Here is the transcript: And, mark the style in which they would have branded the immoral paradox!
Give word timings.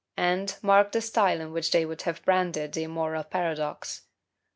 And, 0.17 0.57
mark 0.63 0.93
the 0.93 0.99
style 1.01 1.39
in 1.41 1.51
which 1.51 1.69
they 1.69 1.85
would 1.85 2.01
have 2.09 2.25
branded 2.25 2.71
the 2.73 2.85
immoral 2.85 3.23
paradox! 3.23 4.01